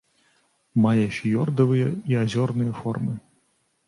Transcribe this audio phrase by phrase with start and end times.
[0.85, 3.13] Мае фіёрдавыя і азёрныя формы.